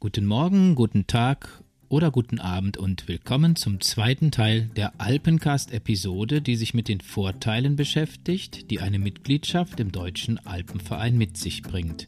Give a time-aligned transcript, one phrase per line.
[0.00, 6.54] Guten Morgen, guten Tag oder guten Abend und willkommen zum zweiten Teil der Alpencast-Episode, die
[6.54, 12.06] sich mit den Vorteilen beschäftigt, die eine Mitgliedschaft im Deutschen Alpenverein mit sich bringt.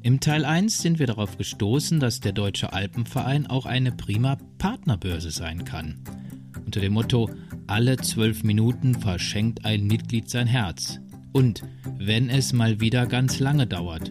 [0.00, 5.30] Im Teil 1 sind wir darauf gestoßen, dass der Deutsche Alpenverein auch eine prima Partnerbörse
[5.30, 6.02] sein kann.
[6.64, 7.28] Unter dem Motto
[7.66, 11.00] Alle zwölf Minuten verschenkt ein Mitglied sein Herz.
[11.32, 11.64] Und
[11.98, 14.10] wenn es mal wieder ganz lange dauert.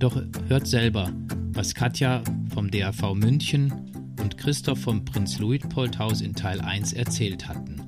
[0.00, 1.10] Doch hört selber,
[1.56, 3.72] was Katja vom DAV München
[4.20, 7.80] und Christoph vom Prinz Luitpold Haus in Teil 1 erzählt hatten.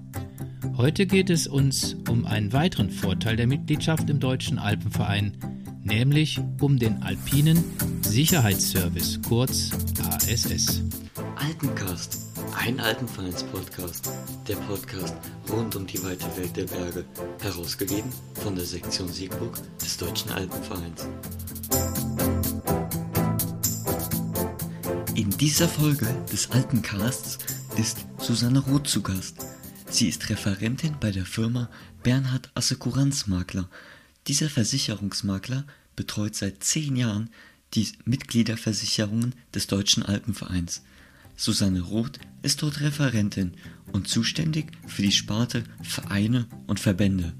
[0.76, 5.36] Heute geht es uns um einen weiteren Vorteil der Mitgliedschaft im Deutschen Alpenverein,
[5.82, 7.62] nämlich um den Alpinen
[8.02, 9.70] Sicherheitsservice, kurz
[10.02, 10.82] ASS.
[11.36, 12.26] Alpencast,
[12.56, 14.10] ein Alpenvereins-Podcast,
[14.48, 15.14] der Podcast
[15.52, 17.04] rund um die weite Welt der Berge,
[17.42, 21.06] herausgegeben von der Sektion Siegburg des Deutschen Alpenvereins.
[25.18, 27.38] In dieser Folge des Alpencasts
[27.76, 29.38] ist Susanne Roth zu Gast.
[29.90, 31.68] Sie ist Referentin bei der Firma
[32.04, 33.68] Bernhard Assekuranzmakler.
[34.28, 35.64] Dieser Versicherungsmakler
[35.96, 37.30] betreut seit zehn Jahren
[37.74, 40.82] die Mitgliederversicherungen des Deutschen Alpenvereins.
[41.34, 43.54] Susanne Roth ist dort Referentin
[43.90, 47.34] und zuständig für die Sparte Vereine und Verbände.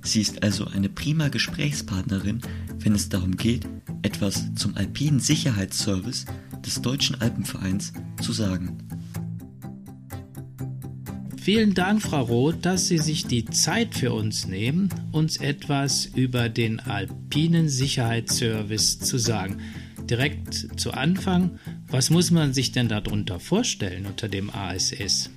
[0.00, 2.40] Sie ist also eine prima Gesprächspartnerin,
[2.78, 3.66] wenn es darum geht,
[4.02, 6.26] etwas zum alpinen Sicherheitsservice
[6.66, 8.76] des Deutschen Alpenvereins zu sagen.
[11.40, 16.48] Vielen Dank, Frau Roth, dass Sie sich die Zeit für uns nehmen, uns etwas über
[16.48, 19.58] den alpinen Sicherheitsservice zu sagen.
[20.10, 21.52] Direkt zu Anfang,
[21.88, 25.30] was muss man sich denn darunter vorstellen unter dem ASS?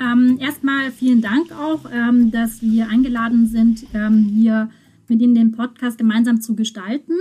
[0.00, 4.68] Ähm, erstmal vielen Dank auch, ähm, dass wir eingeladen sind, ähm, hier
[5.06, 7.12] mit Ihnen den Podcast gemeinsam zu gestalten.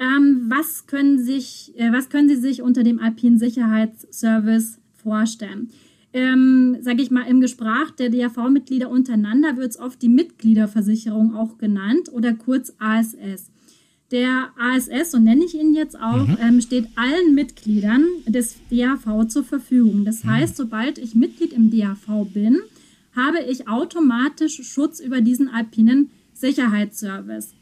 [0.00, 5.70] Ähm, was, können sich, äh, was können Sie sich unter dem Alpinen Sicherheitsservice vorstellen?
[6.12, 11.58] ähm, sage ich mal, im Gespräch der DAV-Mitglieder untereinander wird es oft die Mitgliederversicherung auch
[11.58, 13.50] genannt oder kurz ASS.
[14.10, 16.38] Der ASS, so nenne ich ihn jetzt auch, mhm.
[16.40, 20.06] ähm, steht allen Mitgliedern des DAV zur Verfügung.
[20.06, 20.30] Das mhm.
[20.30, 22.58] heißt, sobald ich Mitglied im DAV bin,
[23.14, 27.52] habe ich automatisch Schutz über diesen alpinen Sicherheitsservice.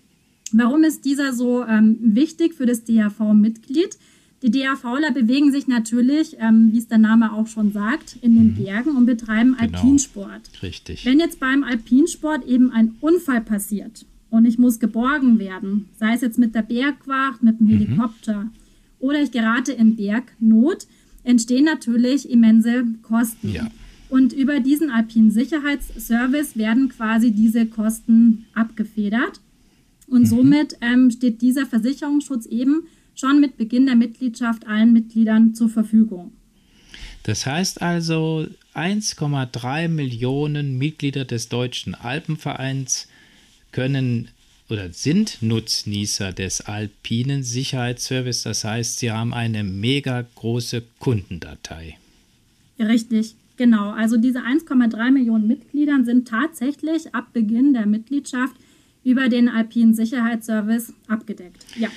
[0.52, 3.98] Warum ist dieser so ähm, wichtig für das DAV-Mitglied?
[4.42, 8.50] Die DAVler bewegen sich natürlich, ähm, wie es der Name auch schon sagt, in den
[8.50, 8.64] mhm.
[8.64, 9.78] Bergen und betreiben genau.
[9.78, 10.62] Alpinsport.
[10.62, 11.04] Richtig.
[11.06, 16.20] Wenn jetzt beim Alpinsport eben ein Unfall passiert und ich muss geborgen werden, sei es
[16.20, 17.70] jetzt mit der Bergwacht, mit dem mhm.
[17.70, 18.50] Helikopter mhm.
[19.00, 20.86] oder ich gerate in Bergnot,
[21.24, 23.52] entstehen natürlich immense Kosten.
[23.52, 23.68] Ja.
[24.08, 29.40] Und über diesen alpinen Sicherheitsservice werden quasi diese Kosten abgefedert.
[30.06, 30.26] Und mhm.
[30.26, 36.32] somit ähm, steht dieser Versicherungsschutz eben schon mit Beginn der Mitgliedschaft allen Mitgliedern zur Verfügung.
[37.22, 43.08] Das heißt also, 1,3 Millionen Mitglieder des Deutschen Alpenvereins
[43.72, 44.28] können
[44.68, 48.42] oder sind Nutznießer des alpinen Sicherheitsservice.
[48.42, 51.98] Das heißt, sie haben eine mega große Kundendatei.
[52.78, 53.90] Richtig, genau.
[53.90, 58.54] Also diese 1,3 Millionen Mitglieder sind tatsächlich ab Beginn der Mitgliedschaft
[59.06, 61.64] über den alpinen Sicherheitsservice abgedeckt.
[61.78, 61.88] Ja.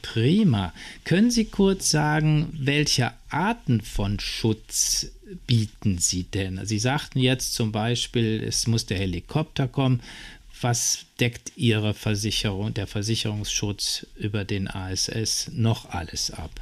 [0.00, 0.72] Prima.
[1.04, 5.12] Können Sie kurz sagen, welche Arten von Schutz
[5.46, 6.60] bieten Sie denn?
[6.64, 10.00] Sie sagten jetzt zum Beispiel, es muss der Helikopter kommen.
[10.62, 16.52] Was deckt Ihre Versicherung, der Versicherungsschutz über den ASS noch alles ab?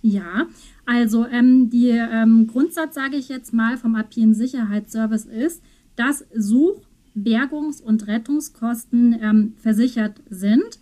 [0.00, 0.46] Ja,
[0.86, 5.62] also ähm, der ähm, Grundsatz, sage ich jetzt mal, vom Alpinen Sicherheitsservice ist,
[5.96, 6.80] dass Such-,
[7.14, 10.78] Bergungs- und Rettungskosten ähm, versichert sind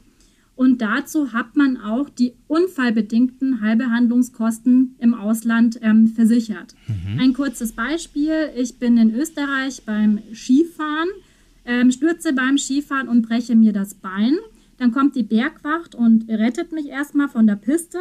[0.58, 6.74] und dazu hat man auch die unfallbedingten Heilbehandlungskosten im Ausland ähm, versichert.
[6.88, 7.20] Mhm.
[7.20, 8.50] Ein kurzes Beispiel.
[8.56, 11.10] Ich bin in Österreich beim Skifahren,
[11.64, 14.34] ähm, stürze beim Skifahren und breche mir das Bein.
[14.78, 18.00] Dann kommt die Bergwacht und rettet mich erstmal von der Piste.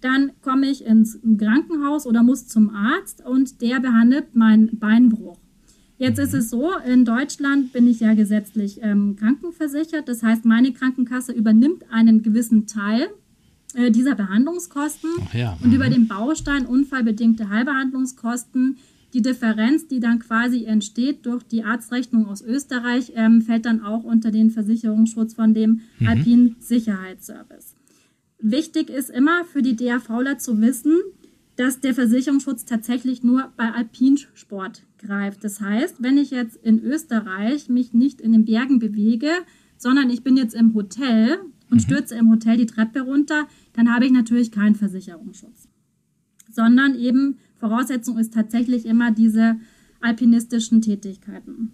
[0.00, 5.38] Dann komme ich ins Krankenhaus oder muss zum Arzt und der behandelt meinen Beinbruch.
[6.02, 10.08] Jetzt ist es so, in Deutschland bin ich ja gesetzlich ähm, krankenversichert.
[10.08, 13.06] Das heißt, meine Krankenkasse übernimmt einen gewissen Teil
[13.74, 15.10] äh, dieser Behandlungskosten.
[15.32, 15.56] Ja.
[15.62, 15.92] Und über mhm.
[15.92, 18.78] den Baustein unfallbedingte Heilbehandlungskosten,
[19.14, 24.02] die Differenz, die dann quasi entsteht durch die Arztrechnung aus Österreich, ähm, fällt dann auch
[24.02, 26.08] unter den Versicherungsschutz von dem mhm.
[26.08, 27.76] Alpin Sicherheitsservice.
[28.40, 30.98] Wichtig ist immer für die DAVler zu wissen,
[31.56, 35.44] dass der Versicherungsschutz tatsächlich nur bei Alpinsport greift.
[35.44, 39.30] Das heißt, wenn ich jetzt in Österreich mich nicht in den Bergen bewege,
[39.76, 41.38] sondern ich bin jetzt im Hotel
[41.70, 41.80] und mhm.
[41.80, 45.68] stürze im Hotel die Treppe runter, dann habe ich natürlich keinen Versicherungsschutz.
[46.50, 49.56] Sondern eben Voraussetzung ist tatsächlich immer diese
[50.00, 51.72] alpinistischen Tätigkeiten.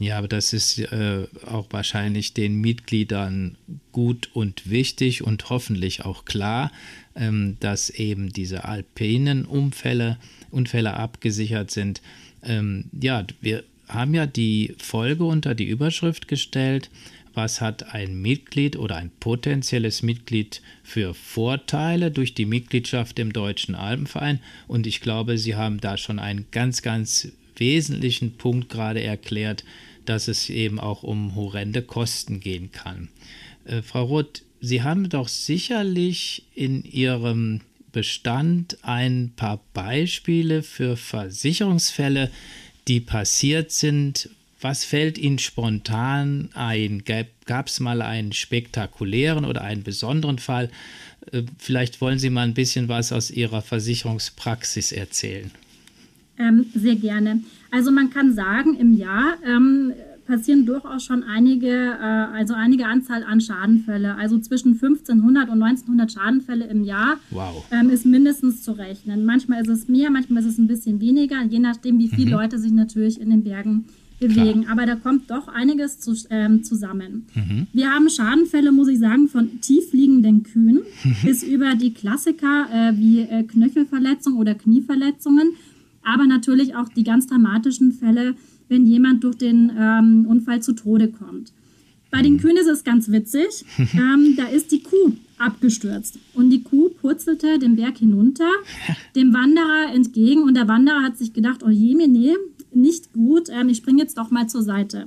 [0.00, 3.58] Ja, aber das ist äh, auch wahrscheinlich den Mitgliedern
[3.92, 6.72] gut und wichtig und hoffentlich auch klar,
[7.14, 10.16] ähm, dass eben diese alpinen Unfälle,
[10.50, 12.00] Unfälle abgesichert sind.
[12.42, 16.88] Ähm, ja, wir haben ja die Folge unter die Überschrift gestellt,
[17.34, 23.74] was hat ein Mitglied oder ein potenzielles Mitglied für Vorteile durch die Mitgliedschaft im Deutschen
[23.74, 24.40] Alpenverein.
[24.66, 29.62] Und ich glaube, Sie haben da schon einen ganz, ganz wesentlichen Punkt gerade erklärt,
[30.10, 33.08] dass es eben auch um horrende Kosten gehen kann.
[33.64, 37.60] Äh, Frau Roth, Sie haben doch sicherlich in Ihrem
[37.92, 42.28] Bestand ein paar Beispiele für Versicherungsfälle,
[42.88, 44.30] die passiert sind.
[44.60, 47.04] Was fällt Ihnen spontan ein?
[47.46, 50.70] Gab es mal einen spektakulären oder einen besonderen Fall?
[51.30, 55.52] Äh, vielleicht wollen Sie mal ein bisschen was aus Ihrer Versicherungspraxis erzählen.
[56.40, 57.42] Ähm, sehr gerne.
[57.70, 59.92] Also man kann sagen, im Jahr ähm,
[60.30, 64.14] passieren durchaus schon einige, äh, also einige Anzahl an Schadenfälle.
[64.14, 67.64] Also zwischen 1500 und 1900 Schadenfälle im Jahr wow.
[67.70, 69.24] ähm, ist mindestens zu rechnen.
[69.24, 72.32] Manchmal ist es mehr, manchmal ist es ein bisschen weniger, je nachdem, wie viele mhm.
[72.32, 73.86] Leute sich natürlich in den Bergen
[74.20, 74.62] bewegen.
[74.62, 74.72] Klar.
[74.72, 77.26] Aber da kommt doch einiges zu, ähm, zusammen.
[77.34, 77.66] Mhm.
[77.72, 80.80] Wir haben Schadenfälle, muss ich sagen, von tiefliegenden Kühen
[81.24, 85.52] bis über die Klassiker äh, wie äh, Knöchelverletzungen oder Knieverletzungen
[86.12, 88.34] aber natürlich auch die ganz dramatischen Fälle,
[88.68, 91.52] wenn jemand durch den ähm, Unfall zu Tode kommt.
[92.10, 93.64] Bei den Kühen ist es ganz witzig.
[93.94, 98.48] Ähm, da ist die Kuh abgestürzt und die Kuh purzelte den Berg hinunter,
[99.16, 102.34] dem Wanderer entgegen und der Wanderer hat sich gedacht, oh je, nee,
[102.72, 105.06] nicht gut, ähm, ich springe jetzt doch mal zur Seite.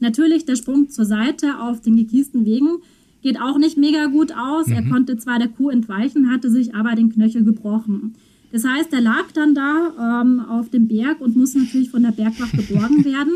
[0.00, 2.78] Natürlich, der Sprung zur Seite auf den gekiesten Wegen
[3.22, 4.66] geht auch nicht mega gut aus.
[4.66, 4.72] Mhm.
[4.72, 8.14] Er konnte zwar der Kuh entweichen, hatte sich aber den Knöchel gebrochen.
[8.50, 12.12] Das heißt, er lag dann da ähm, auf dem Berg und muss natürlich von der
[12.12, 13.34] Bergwacht geborgen werden.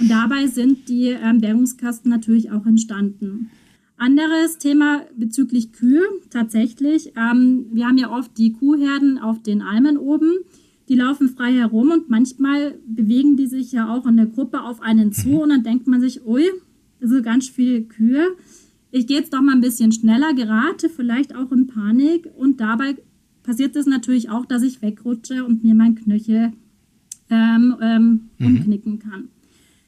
[0.00, 3.50] Und dabei sind die ähm, Bergungskasten natürlich auch entstanden.
[3.96, 7.12] Anderes Thema bezüglich Kühe, tatsächlich.
[7.16, 10.34] Ähm, wir haben ja oft die Kuhherden auf den Almen oben.
[10.88, 14.80] Die laufen frei herum und manchmal bewegen die sich ja auch in der Gruppe auf
[14.80, 15.36] einen zu mhm.
[15.38, 16.44] und dann denkt man sich, ui,
[17.00, 18.28] das sind ganz viele Kühe.
[18.90, 22.96] Ich gehe jetzt doch mal ein bisschen schneller, gerate vielleicht auch in Panik und dabei
[23.48, 26.52] passiert es natürlich auch, dass ich wegrutsche und mir mein Knöchel
[27.30, 28.46] ähm, ähm, mhm.
[28.46, 29.28] umknicken kann.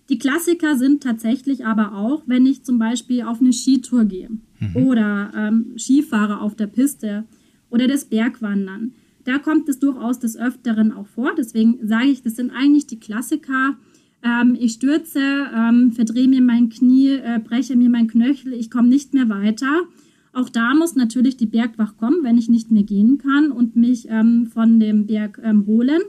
[0.08, 4.30] Die Klassiker sind tatsächlich aber auch, wenn ich zum Beispiel auf eine Skitour gehe
[4.60, 4.76] mhm.
[4.76, 7.24] oder ähm, Skifahrer auf der Piste
[7.68, 8.92] oder das Bergwandern.
[9.24, 11.32] Da kommt es durchaus des Öfteren auch vor.
[11.36, 13.76] Deswegen sage ich, das sind eigentlich die Klassiker.
[14.22, 15.20] Ähm, ich stürze,
[15.54, 19.82] ähm, verdrehe mir mein Knie, äh, breche mir mein Knöchel, ich komme nicht mehr weiter.
[20.32, 24.06] Auch da muss natürlich die Bergwacht kommen, wenn ich nicht mehr gehen kann und mich
[24.08, 26.00] ähm, von dem Berg ähm, holen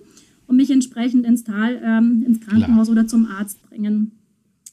[0.47, 2.97] und mich entsprechend ins Tal, ähm, ins Krankenhaus Klar.
[2.97, 4.11] oder zum Arzt bringen.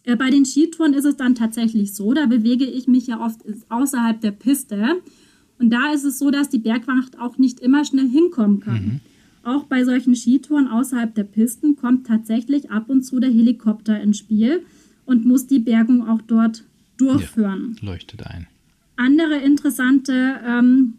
[0.05, 3.41] Äh, bei den Skitouren ist es dann tatsächlich so, da bewege ich mich ja oft
[3.69, 5.01] außerhalb der Piste.
[5.59, 8.85] Und da ist es so, dass die Bergwacht auch nicht immer schnell hinkommen kann.
[8.85, 9.01] Mhm.
[9.45, 14.19] Auch bei solchen Skitouren außerhalb der Pisten kommt tatsächlich ab und zu der Helikopter ins
[14.19, 14.63] Spiel
[15.07, 16.65] und muss die Bergung auch dort
[16.97, 17.77] durchführen.
[17.81, 18.47] Ja, leuchtet ein.
[18.99, 20.95] Andere interessante ähm,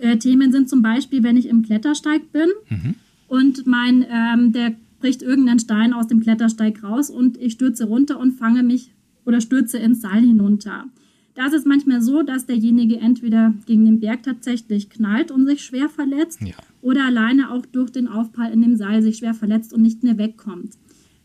[0.00, 2.94] äh, Themen sind zum Beispiel, wenn ich im Klettersteig bin mhm.
[3.28, 8.18] und mein, ähm, der bricht irgendein Stein aus dem Klettersteig raus und ich stürze runter
[8.18, 8.92] und fange mich
[9.26, 10.86] oder stürze ins Seil hinunter.
[11.34, 15.62] Da ist es manchmal so, dass derjenige entweder gegen den Berg tatsächlich knallt und sich
[15.62, 16.54] schwer verletzt ja.
[16.80, 20.16] oder alleine auch durch den Aufprall in dem Seil sich schwer verletzt und nicht mehr
[20.16, 20.78] wegkommt.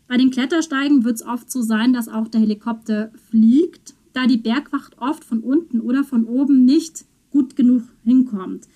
[0.08, 4.36] Bei den Klettersteigen wird es oft so sein, dass auch der Helikopter fliegt da die
[4.36, 8.68] Bergwacht oft von unten oder von oben nicht gut genug hinkommt.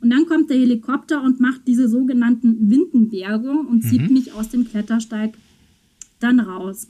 [0.00, 4.14] Und dann kommt der Helikopter und macht diese sogenannten Windenbergung und zieht mhm.
[4.14, 5.34] mich aus dem Klettersteig
[6.20, 6.88] dann raus.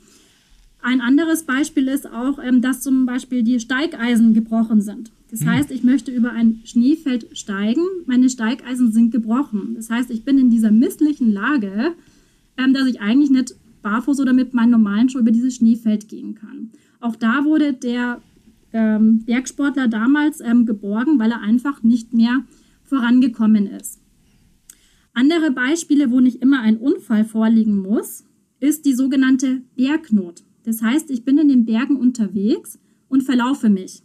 [0.83, 5.11] Ein anderes Beispiel ist auch, ähm, dass zum Beispiel die Steigeisen gebrochen sind.
[5.31, 5.51] Das mhm.
[5.51, 9.75] heißt, ich möchte über ein Schneefeld steigen, meine Steigeisen sind gebrochen.
[9.75, 11.95] Das heißt, ich bin in dieser misslichen Lage,
[12.57, 16.35] ähm, dass ich eigentlich nicht barfuß oder mit meinen normalen Schuhen über dieses Schneefeld gehen
[16.35, 16.71] kann.
[17.01, 18.21] Auch da wurde der
[18.73, 22.45] ähm, Bergsportler damals ähm, geborgen, weil er einfach nicht mehr
[22.85, 24.01] vorangekommen ist.
[25.13, 28.25] Andere Beispiele, wo nicht immer ein Unfall vorliegen muss,
[28.61, 30.45] ist die sogenannte Bergnot.
[30.65, 32.79] Das heißt, ich bin in den Bergen unterwegs
[33.09, 34.03] und verlaufe mich.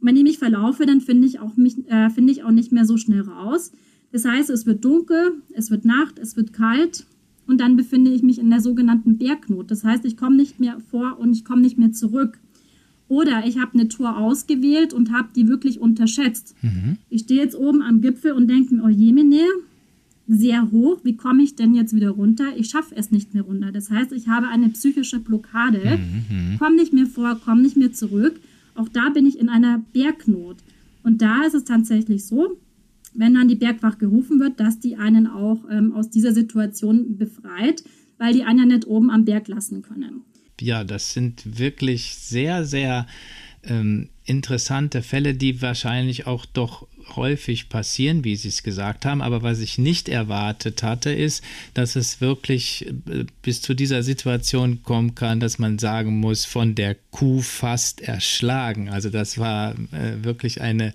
[0.00, 1.38] Und wenn ich mich verlaufe, dann finde ich,
[1.86, 3.72] äh, find ich auch nicht mehr so schnell raus.
[4.12, 7.06] Das heißt, es wird dunkel, es wird Nacht, es wird kalt
[7.46, 9.70] und dann befinde ich mich in der sogenannten Bergnot.
[9.70, 12.38] Das heißt, ich komme nicht mehr vor und ich komme nicht mehr zurück.
[13.08, 16.54] Oder ich habe eine Tour ausgewählt und habe die wirklich unterschätzt.
[16.62, 16.96] Mhm.
[17.10, 19.44] Ich stehe jetzt oben am Gipfel und denke mir, oh jemine,
[20.26, 22.56] sehr hoch, wie komme ich denn jetzt wieder runter?
[22.56, 23.72] Ich schaffe es nicht mehr runter.
[23.72, 26.52] Das heißt, ich habe eine psychische Blockade, mhm.
[26.52, 26.58] mhm.
[26.58, 28.40] komme nicht mehr vor, komme nicht mehr zurück.
[28.74, 30.56] Auch da bin ich in einer Bergnot.
[31.02, 32.56] Und da ist es tatsächlich so,
[33.14, 37.84] wenn dann die Bergwacht gerufen wird, dass die einen auch ähm, aus dieser Situation befreit,
[38.18, 40.22] weil die einen ja nicht oben am Berg lassen können.
[40.60, 43.06] Ja, das sind wirklich sehr, sehr
[43.64, 49.20] ähm, interessante Fälle, die wahrscheinlich auch doch häufig passieren, wie Sie es gesagt haben.
[49.20, 51.42] Aber was ich nicht erwartet hatte, ist,
[51.74, 56.74] dass es wirklich äh, bis zu dieser Situation kommen kann, dass man sagen muss, von
[56.74, 58.88] der Kuh fast erschlagen.
[58.88, 60.94] Also das war äh, wirklich eine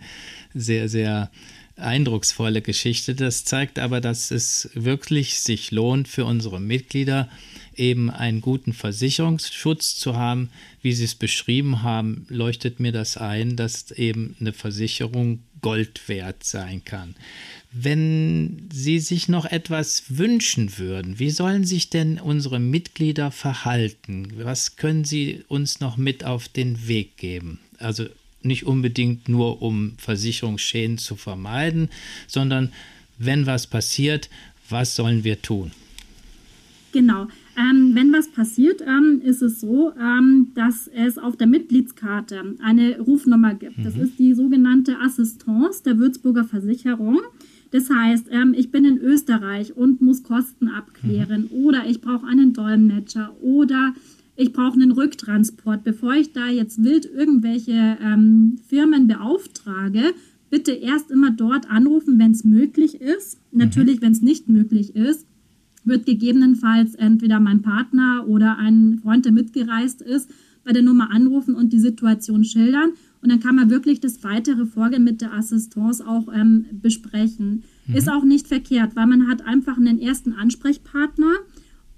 [0.54, 1.30] sehr, sehr
[1.79, 3.15] eindrucksvolle Geschichte.
[3.15, 7.29] Das zeigt aber, dass es wirklich sich lohnt für unsere Mitglieder,
[7.75, 10.50] eben einen guten Versicherungsschutz zu haben.
[10.81, 16.43] Wie Sie es beschrieben haben, leuchtet mir das ein, dass eben eine Versicherung Gold wert
[16.43, 17.15] sein kann.
[17.71, 24.31] Wenn Sie sich noch etwas wünschen würden, wie sollen sich denn unsere Mitglieder verhalten?
[24.38, 27.59] Was können Sie uns noch mit auf den Weg geben?
[27.77, 28.07] Also
[28.41, 31.89] nicht unbedingt nur, um Versicherungsschäden zu vermeiden,
[32.27, 32.72] sondern
[33.17, 34.29] wenn was passiert,
[34.69, 35.72] was sollen wir tun?
[36.91, 37.27] Genau.
[37.58, 43.00] Ähm, wenn was passiert, ähm, ist es so, ähm, dass es auf der Mitgliedskarte eine
[43.00, 43.77] Rufnummer gibt.
[43.77, 43.84] Mhm.
[43.84, 47.19] Das ist die sogenannte Assistance der Würzburger Versicherung.
[47.72, 51.65] Das heißt, ähm, ich bin in Österreich und muss Kosten abklären mhm.
[51.65, 53.93] oder ich brauche einen Dolmetscher oder
[54.39, 55.84] ich brauche einen Rücktransport.
[55.84, 60.13] Bevor ich da jetzt wild irgendwelche ähm, Firmen beauftrage,
[60.50, 63.38] bitte erst immer dort anrufen, wenn es möglich ist.
[63.51, 63.60] Mhm.
[63.60, 65.27] Natürlich, wenn es nicht möglich ist,
[65.84, 70.29] wird gegebenenfalls entweder mein Partner oder ein Freund, der mitgereist ist,
[70.63, 72.91] bei der Nummer anrufen und die Situation schildern.
[73.22, 77.63] Und dann kann man wirklich das weitere Vorgehen mit der Assistance auch ähm, besprechen.
[77.88, 77.96] Mhm.
[77.96, 81.34] Ist auch nicht verkehrt, weil man hat einfach einen ersten Ansprechpartner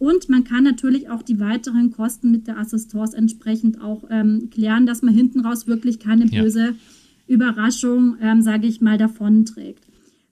[0.02, 4.88] und man kann natürlich auch die weiteren Kosten mit der Assistance entsprechend auch ähm, klären,
[4.88, 6.76] dass man hinten raus wirklich keine böse ja.
[7.28, 9.84] Überraschung, ähm, sage ich mal, davonträgt.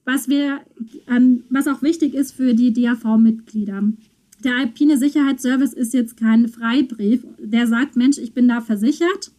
[0.04, 0.58] Was, wir,
[1.06, 3.84] ähm, was auch wichtig ist für die DAV-Mitglieder.
[4.42, 9.30] Der Alpine Sicherheitsservice ist jetzt kein Freibrief, der sagt, Mensch, ich bin da versichert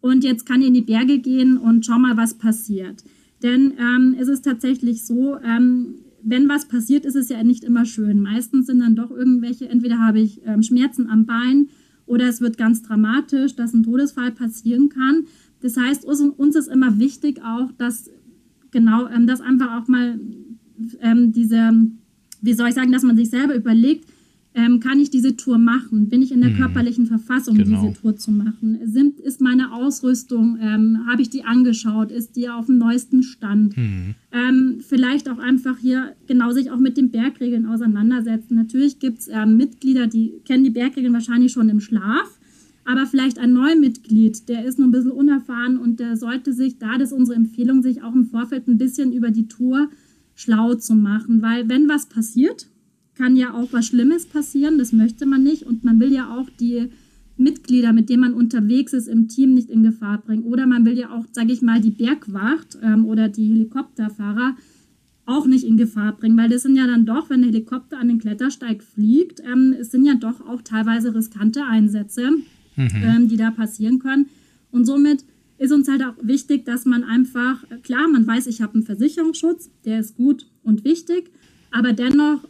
[0.00, 3.04] und jetzt kann ich in die Berge gehen und schau mal, was passiert.
[3.42, 5.96] Denn ähm, es ist tatsächlich so, ähm,
[6.28, 8.20] wenn was passiert, ist es ja nicht immer schön.
[8.20, 11.68] Meistens sind dann doch irgendwelche, entweder habe ich ähm, Schmerzen am Bein
[12.04, 15.26] oder es wird ganz dramatisch, dass ein Todesfall passieren kann.
[15.60, 18.10] Das heißt, uns, uns ist immer wichtig auch, dass
[18.72, 20.18] genau, ähm, dass einfach auch mal
[21.00, 21.70] ähm, diese,
[22.42, 24.08] wie soll ich sagen, dass man sich selber überlegt,
[24.56, 26.08] ähm, kann ich diese Tour machen?
[26.08, 26.56] Bin ich in der mhm.
[26.56, 27.82] körperlichen Verfassung, genau.
[27.82, 28.78] diese Tour zu machen?
[28.86, 32.10] Sind, ist meine Ausrüstung, ähm, habe ich die angeschaut?
[32.10, 33.76] Ist die auf dem neuesten Stand?
[33.76, 34.14] Mhm.
[34.32, 38.54] Ähm, vielleicht auch einfach hier genau sich auch mit den Bergregeln auseinandersetzen.
[38.54, 42.38] Natürlich gibt es ähm, Mitglieder, die kennen die Bergregeln wahrscheinlich schon im Schlaf.
[42.86, 46.96] Aber vielleicht ein Neumitglied, der ist noch ein bisschen unerfahren und der sollte sich, da
[46.96, 49.90] das unsere Empfehlung, sich auch im Vorfeld ein bisschen über die Tour
[50.34, 51.42] schlau zu machen.
[51.42, 52.68] Weil wenn was passiert,
[53.16, 55.64] kann ja auch was Schlimmes passieren, das möchte man nicht.
[55.64, 56.88] Und man will ja auch die
[57.36, 60.44] Mitglieder, mit denen man unterwegs ist, im Team nicht in Gefahr bringen.
[60.44, 64.56] Oder man will ja auch, sage ich mal, die Bergwacht ähm, oder die Helikopterfahrer
[65.26, 68.08] auch nicht in Gefahr bringen, weil das sind ja dann doch, wenn der Helikopter an
[68.08, 72.30] den Klettersteig fliegt, ähm, es sind ja doch auch teilweise riskante Einsätze,
[72.76, 72.90] mhm.
[73.02, 74.26] ähm, die da passieren können.
[74.70, 75.24] Und somit
[75.58, 79.70] ist uns halt auch wichtig, dass man einfach, klar, man weiß, ich habe einen Versicherungsschutz,
[79.84, 81.30] der ist gut und wichtig,
[81.72, 82.46] aber dennoch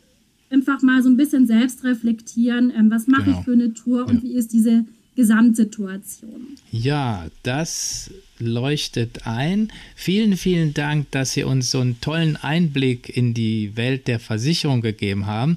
[0.51, 3.39] einfach mal so ein bisschen selbst reflektieren, ähm, was mache genau.
[3.39, 4.23] ich für eine Tour und ja.
[4.23, 4.85] wie ist diese
[5.17, 6.59] Gesamtsituation.
[6.71, 9.73] Ja, das leuchtet ein.
[9.95, 14.83] Vielen, vielen Dank, dass Sie uns so einen tollen Einblick in die Welt der Versicherung
[14.83, 15.57] gegeben haben.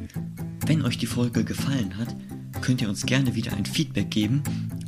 [0.66, 2.14] Wenn euch die Folge gefallen hat,
[2.62, 4.42] könnt ihr uns gerne wieder ein Feedback geben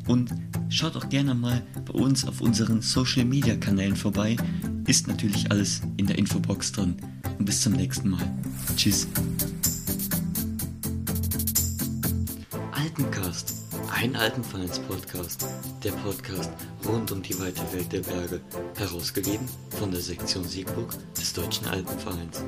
[0.07, 0.31] und
[0.69, 4.37] schaut auch gerne mal bei uns auf unseren Social Media Kanälen vorbei.
[4.87, 6.97] Ist natürlich alles in der Infobox drin.
[7.39, 8.23] Und bis zum nächsten Mal.
[8.77, 9.09] Tschüss.
[12.73, 13.66] Alpencast,
[13.97, 15.47] ein Alpenvereins-Podcast.
[15.83, 16.51] Der Podcast
[16.87, 18.43] rund um die weite Welt der Berge.
[18.77, 22.45] Herausgegeben von der Sektion Siegburg des Deutschen Alpenvereins.